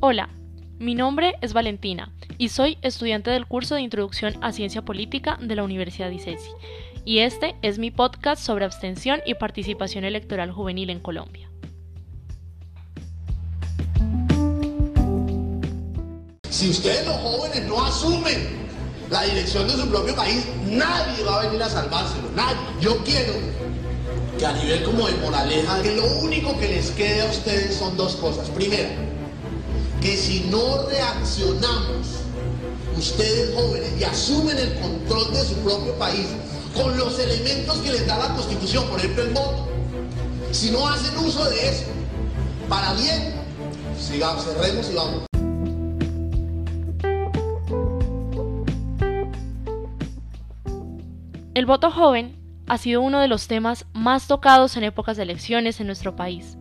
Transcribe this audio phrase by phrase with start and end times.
[0.00, 0.28] Hola,
[0.78, 5.56] mi nombre es Valentina y soy estudiante del curso de Introducción a Ciencia Política de
[5.56, 6.50] la Universidad de ICESI.
[7.04, 11.50] Y este es mi podcast sobre abstención y participación electoral juvenil en Colombia.
[16.48, 18.38] Si ustedes los jóvenes no asumen
[19.10, 22.56] la dirección de su propio país, nadie va a venir a salvárselo, nadie.
[22.80, 23.32] Yo quiero
[24.38, 27.96] que a nivel como de moraleja, que lo único que les quede a ustedes son
[27.96, 28.48] dos cosas.
[28.50, 29.07] Primera,
[30.00, 32.20] que si no reaccionamos,
[32.96, 36.28] ustedes jóvenes, y asumen el control de su propio país
[36.74, 39.68] con los elementos que les da la Constitución, por ejemplo el voto,
[40.52, 41.84] si no hacen uso de eso,
[42.68, 43.34] para bien,
[43.98, 45.22] sigamos, cerremos y vamos.
[51.54, 52.36] El voto joven
[52.68, 56.56] ha sido uno de los temas más tocados en épocas de elecciones en nuestro país.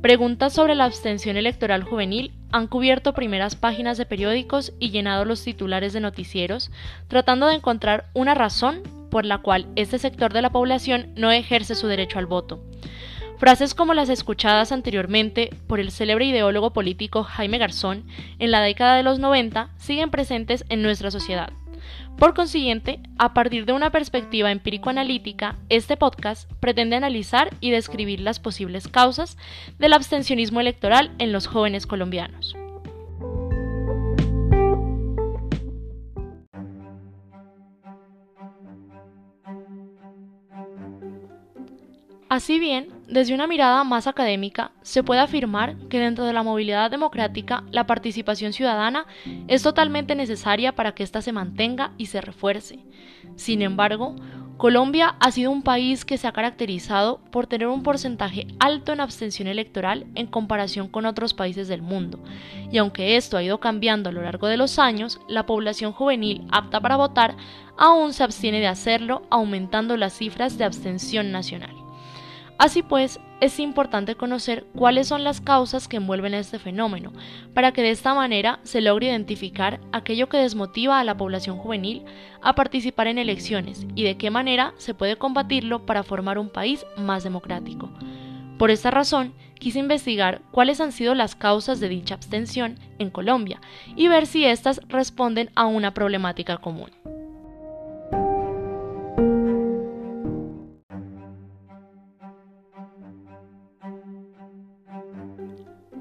[0.00, 5.42] Preguntas sobre la abstención electoral juvenil han cubierto primeras páginas de periódicos y llenado los
[5.42, 6.70] titulares de noticieros,
[7.08, 11.74] tratando de encontrar una razón por la cual este sector de la población no ejerce
[11.74, 12.62] su derecho al voto.
[13.38, 18.04] Frases como las escuchadas anteriormente por el célebre ideólogo político Jaime Garzón
[18.38, 21.50] en la década de los 90 siguen presentes en nuestra sociedad.
[22.18, 28.38] Por consiguiente, a partir de una perspectiva empírico-analítica, este podcast pretende analizar y describir las
[28.38, 29.36] posibles causas
[29.78, 32.54] del abstencionismo electoral en los jóvenes colombianos.
[42.32, 46.90] Así bien, desde una mirada más académica, se puede afirmar que dentro de la movilidad
[46.90, 49.06] democrática, la participación ciudadana
[49.48, 52.78] es totalmente necesaria para que ésta se mantenga y se refuerce.
[53.36, 54.16] Sin embargo,
[54.56, 59.00] Colombia ha sido un país que se ha caracterizado por tener un porcentaje alto en
[59.00, 62.18] abstención electoral en comparación con otros países del mundo,
[62.70, 66.46] y aunque esto ha ido cambiando a lo largo de los años, la población juvenil
[66.50, 67.36] apta para votar
[67.76, 71.81] aún se abstiene de hacerlo, aumentando las cifras de abstención nacional.
[72.62, 77.12] Así pues, es importante conocer cuáles son las causas que envuelven este fenómeno,
[77.54, 82.04] para que de esta manera se logre identificar aquello que desmotiva a la población juvenil
[82.40, 86.86] a participar en elecciones y de qué manera se puede combatirlo para formar un país
[86.96, 87.90] más democrático.
[88.60, 93.60] Por esta razón, quise investigar cuáles han sido las causas de dicha abstención en Colombia
[93.96, 96.92] y ver si éstas responden a una problemática común.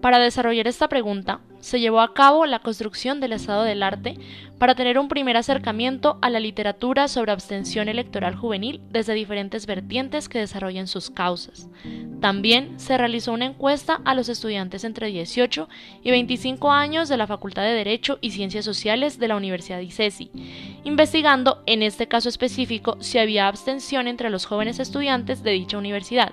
[0.00, 4.16] Para desarrollar esta pregunta, se llevó a cabo la construcción del estado del arte
[4.58, 10.30] para tener un primer acercamiento a la literatura sobre abstención electoral juvenil desde diferentes vertientes
[10.30, 11.68] que desarrollan sus causas.
[12.20, 15.68] También se realizó una encuesta a los estudiantes entre 18
[16.02, 19.84] y 25 años de la Facultad de Derecho y Ciencias Sociales de la Universidad de
[19.84, 20.30] ICESI,
[20.84, 26.32] investigando en este caso específico si había abstención entre los jóvenes estudiantes de dicha universidad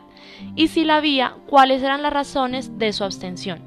[0.56, 3.62] y si la había, cuáles eran las razones de su abstención.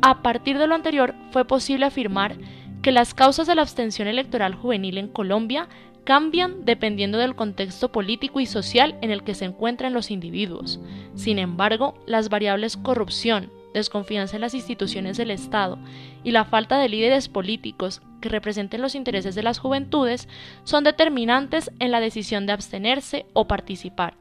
[0.00, 2.36] A partir de lo anterior, fue posible afirmar
[2.82, 5.68] que las causas de la abstención electoral juvenil en Colombia
[6.04, 10.80] cambian dependiendo del contexto político y social en el que se encuentran los individuos.
[11.14, 15.78] Sin embargo, las variables corrupción, desconfianza en las instituciones del Estado
[16.24, 20.26] y la falta de líderes políticos que representen los intereses de las juventudes
[20.64, 24.16] son determinantes en la decisión de abstenerse o participar.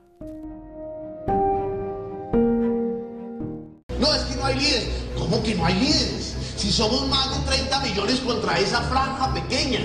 [3.98, 5.06] No, es que no hay líderes.
[5.18, 6.36] ¿Cómo que no hay líderes?
[6.58, 9.80] Si somos más de 30 millones contra esa franja pequeña.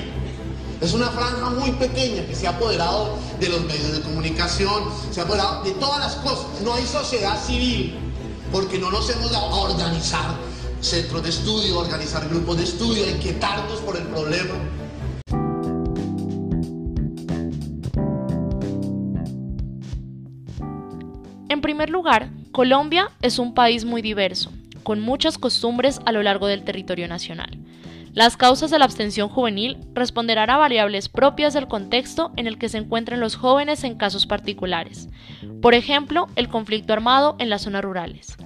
[0.80, 5.20] Es una franja muy pequeña que se ha apoderado de los medios de comunicación, se
[5.20, 6.60] ha apoderado de todas las cosas.
[6.62, 7.94] No hay sociedad civil
[8.52, 10.34] porque no nos hemos dado organizar
[10.80, 14.54] centros de estudio, organizar grupos de estudio, inquietarnos por el problema.
[21.48, 24.50] En primer lugar, Colombia es un país muy diverso,
[24.82, 27.58] con muchas costumbres a lo largo del territorio nacional.
[28.12, 32.70] Las causas de la abstención juvenil responderán a variables propias del contexto en el que
[32.70, 35.10] se encuentran los jóvenes en casos particulares.
[35.60, 38.38] Por ejemplo, el conflicto armado en las zonas rurales.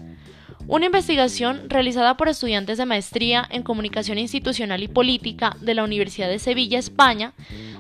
[0.71, 6.29] Una investigación realizada por estudiantes de maestría en comunicación institucional y política de la Universidad
[6.29, 7.33] de Sevilla, España,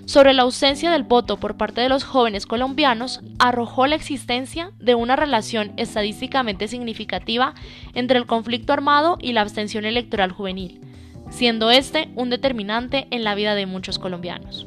[0.07, 4.97] sobre la ausencia del voto por parte de los jóvenes colombianos arrojó la existencia de
[4.97, 7.55] una relación estadísticamente significativa
[7.95, 10.81] entre el conflicto armado y la abstención electoral juvenil,
[11.31, 14.67] siendo este un determinante en la vida de muchos colombianos.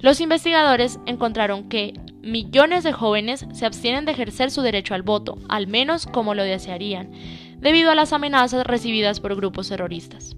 [0.00, 5.38] Los investigadores encontraron que millones de jóvenes se abstienen de ejercer su derecho al voto,
[5.48, 7.10] al menos como lo desearían,
[7.58, 10.34] debido a las amenazas recibidas por grupos terroristas.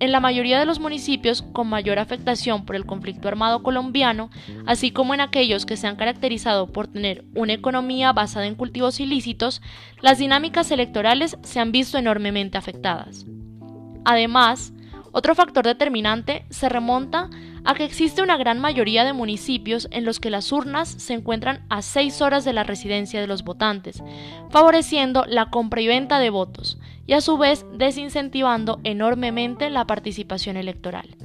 [0.00, 4.30] En la mayoría de los municipios con mayor afectación por el conflicto armado colombiano,
[4.66, 8.98] así como en aquellos que se han caracterizado por tener una economía basada en cultivos
[8.98, 9.62] ilícitos,
[10.00, 13.26] las dinámicas electorales se han visto enormemente afectadas.
[14.04, 14.72] Además,
[15.12, 17.30] otro factor determinante se remonta
[17.64, 21.64] a que existe una gran mayoría de municipios en los que las urnas se encuentran
[21.68, 24.02] a seis horas de la residencia de los votantes,
[24.50, 30.56] favoreciendo la compra y venta de votos, y a su vez desincentivando enormemente la participación
[30.56, 31.16] electoral,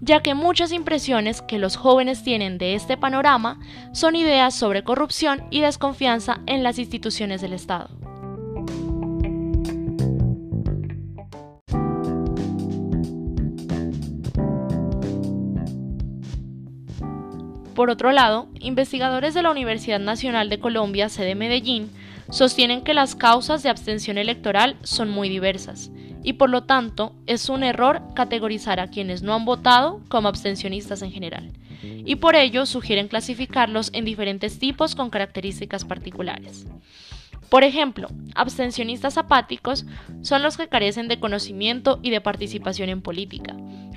[0.00, 3.60] ya que muchas impresiones que los jóvenes tienen de este panorama
[3.92, 8.15] son ideas sobre corrupción y desconfianza en las instituciones del Estado.
[17.76, 21.90] Por otro lado, investigadores de la Universidad Nacional de Colombia, sede Medellín,
[22.30, 25.90] sostienen que las causas de abstención electoral son muy diversas
[26.22, 31.02] y por lo tanto es un error categorizar a quienes no han votado como abstencionistas
[31.02, 31.52] en general,
[31.82, 36.66] y por ello sugieren clasificarlos en diferentes tipos con características particulares.
[37.50, 39.84] Por ejemplo, abstencionistas apáticos
[40.22, 43.54] son los que carecen de conocimiento y de participación en política,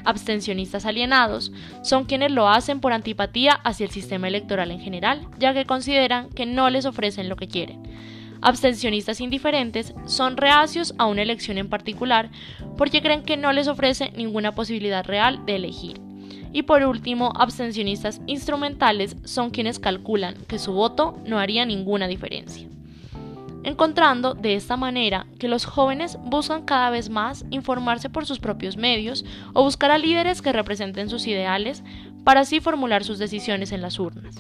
[0.09, 1.51] abstencionistas alienados
[1.83, 6.29] son quienes lo hacen por antipatía hacia el sistema electoral en general, ya que consideran
[6.29, 7.83] que no les ofrecen lo que quieren.
[8.41, 12.29] Abstencionistas indiferentes son reacios a una elección en particular
[12.77, 15.99] porque creen que no les ofrece ninguna posibilidad real de elegir.
[16.51, 22.67] Y por último, abstencionistas instrumentales son quienes calculan que su voto no haría ninguna diferencia
[23.63, 28.77] encontrando de esta manera que los jóvenes buscan cada vez más informarse por sus propios
[28.77, 31.83] medios o buscar a líderes que representen sus ideales
[32.23, 34.35] para así formular sus decisiones en las urnas.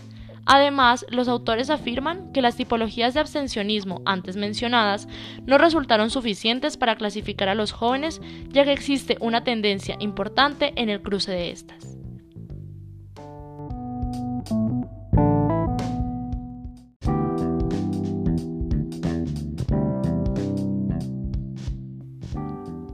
[0.51, 5.07] Además, los autores afirman que las tipologías de abstencionismo antes mencionadas
[5.45, 8.19] no resultaron suficientes para clasificar a los jóvenes,
[8.49, 11.88] ya que existe una tendencia importante en el cruce de estas.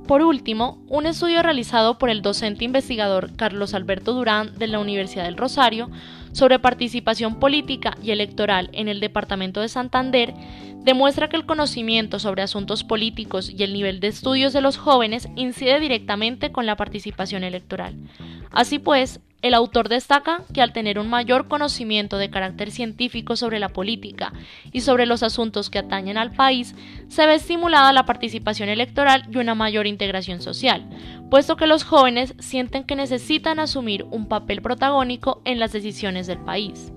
[0.08, 5.24] Por último, un estudio realizado por el docente investigador Carlos Alberto Durán de la Universidad
[5.24, 5.90] del Rosario
[6.32, 10.36] sobre participación política y electoral en el Departamento de Santander
[10.84, 15.28] demuestra que el conocimiento sobre asuntos políticos y el nivel de estudios de los jóvenes
[15.36, 17.96] incide directamente con la participación electoral.
[18.52, 23.60] Así pues, el autor destaca que al tener un mayor conocimiento de carácter científico sobre
[23.60, 24.34] la política
[24.72, 26.74] y sobre los asuntos que atañen al país,
[27.10, 30.90] se ve estimulada la participación electoral y una mayor integración social,
[31.30, 36.40] puesto que los jóvenes sienten que necesitan asumir un papel protagónico en las decisiones del
[36.40, 36.92] país.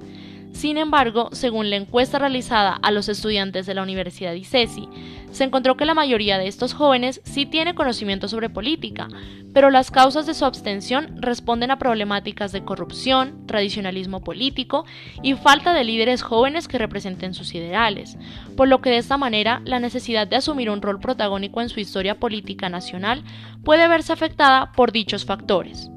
[0.53, 4.89] Sin embargo, según la encuesta realizada a los estudiantes de la Universidad ICESI,
[5.31, 9.09] se encontró que la mayoría de estos jóvenes sí tiene conocimiento sobre política,
[9.53, 14.85] pero las causas de su abstención responden a problemáticas de corrupción, tradicionalismo político
[15.23, 18.17] y falta de líderes jóvenes que representen sus ideales,
[18.57, 21.81] por lo que de esta manera la necesidad de asumir un rol protagónico en su
[21.81, 23.23] historia política nacional
[23.65, 25.91] puede verse afectada por dichos factores.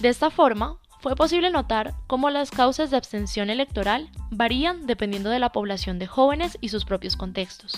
[0.00, 5.38] De esta forma, fue posible notar cómo las causas de abstención electoral varían dependiendo de
[5.38, 7.74] la población de jóvenes y sus propios contextos.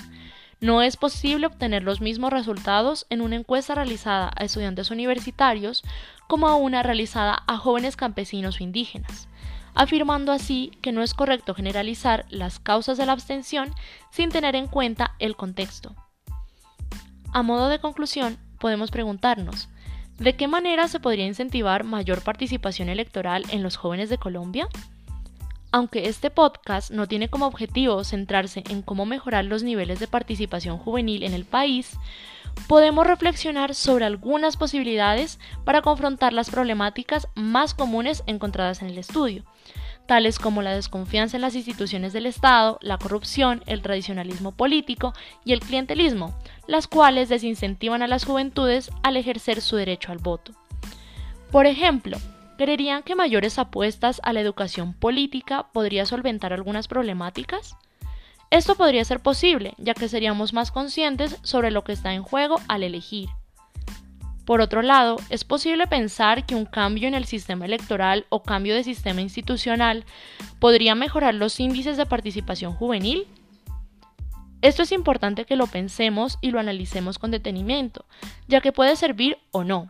[0.60, 5.82] No es posible obtener los mismos resultados en una encuesta realizada a estudiantes universitarios
[6.28, 9.28] como a una realizada a jóvenes campesinos o indígenas,
[9.74, 13.74] afirmando así que no es correcto generalizar las causas de la abstención
[14.10, 15.94] sin tener en cuenta el contexto.
[17.32, 19.70] A modo de conclusión, podemos preguntarnos,
[20.20, 24.68] ¿De qué manera se podría incentivar mayor participación electoral en los jóvenes de Colombia?
[25.72, 30.76] Aunque este podcast no tiene como objetivo centrarse en cómo mejorar los niveles de participación
[30.76, 31.96] juvenil en el país,
[32.68, 39.44] podemos reflexionar sobre algunas posibilidades para confrontar las problemáticas más comunes encontradas en el estudio,
[40.10, 45.12] tales como la desconfianza en las instituciones del Estado, la corrupción, el tradicionalismo político
[45.44, 46.34] y el clientelismo,
[46.66, 50.50] las cuales desincentivan a las juventudes al ejercer su derecho al voto.
[51.52, 52.18] Por ejemplo,
[52.58, 57.76] ¿creerían que mayores apuestas a la educación política podría solventar algunas problemáticas?
[58.50, 62.56] Esto podría ser posible, ya que seríamos más conscientes sobre lo que está en juego
[62.66, 63.28] al elegir.
[64.50, 68.74] Por otro lado, es posible pensar que un cambio en el sistema electoral o cambio
[68.74, 70.04] de sistema institucional
[70.58, 73.28] podría mejorar los índices de participación juvenil.
[74.60, 78.06] Esto es importante que lo pensemos y lo analicemos con detenimiento,
[78.48, 79.86] ya que puede servir o no.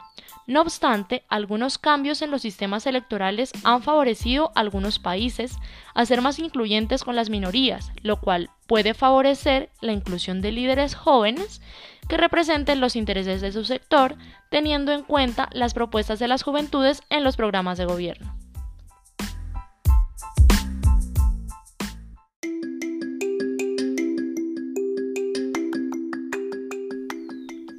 [0.50, 5.54] No obstante, algunos cambios en los sistemas electorales han favorecido a algunos países
[5.95, 10.97] a ser más incluyentes con las minorías, lo cual puede favorecer la inclusión de líderes
[10.97, 11.62] jóvenes
[12.09, 14.16] que representen los intereses de su sector,
[14.50, 18.35] teniendo en cuenta las propuestas de las juventudes en los programas de gobierno.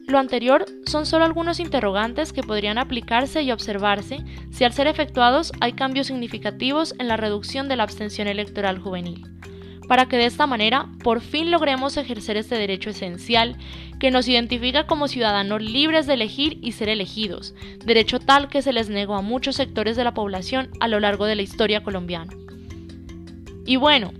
[0.08, 5.54] Lo anterior son solo algunos interrogantes que podrían aplicarse y observarse si al ser efectuados
[5.62, 9.26] hay cambios significativos en la reducción de la abstención electoral juvenil,
[9.88, 13.56] para que de esta manera por fin logremos ejercer este derecho esencial
[14.00, 17.56] que nos identifica como ciudadanos libres de elegir y ser elegidos,
[17.86, 21.26] derecho tal que se les negó a muchos sectores de la población a lo largo
[21.26, 22.34] de la historia colombiana.
[23.66, 24.12] Y bueno,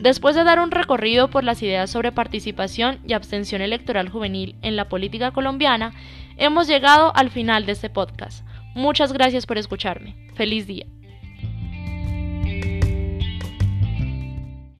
[0.00, 4.76] Después de dar un recorrido por las ideas sobre participación y abstención electoral juvenil en
[4.76, 5.92] la política colombiana,
[6.36, 8.44] hemos llegado al final de este podcast.
[8.74, 10.16] Muchas gracias por escucharme.
[10.34, 10.86] Feliz día.